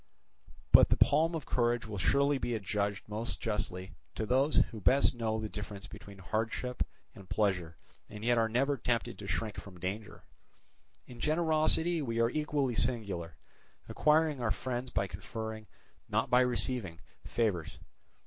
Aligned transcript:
But 0.71 0.89
the 0.89 0.97
palm 0.97 1.35
of 1.35 1.45
courage 1.45 1.85
will 1.85 1.99
surely 1.99 2.39
be 2.39 2.55
adjudged 2.55 3.07
most 3.07 3.39
justly 3.39 3.93
to 4.15 4.25
those, 4.25 4.55
who 4.55 4.81
best 4.81 5.13
know 5.13 5.39
the 5.39 5.47
difference 5.47 5.85
between 5.85 6.17
hardship 6.17 6.81
and 7.13 7.29
pleasure 7.29 7.77
and 8.09 8.25
yet 8.25 8.39
are 8.39 8.49
never 8.49 8.77
tempted 8.77 9.19
to 9.19 9.27
shrink 9.27 9.57
from 9.59 9.79
danger. 9.79 10.23
In 11.05 11.19
generosity 11.19 12.01
we 12.01 12.19
are 12.19 12.31
equally 12.31 12.73
singular, 12.73 13.37
acquiring 13.87 14.41
our 14.41 14.49
friends 14.49 14.89
by 14.89 15.05
conferring, 15.05 15.67
not 16.09 16.31
by 16.31 16.41
receiving, 16.41 16.99
favours. 17.27 17.77